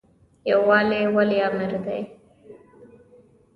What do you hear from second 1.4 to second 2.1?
امر دی؟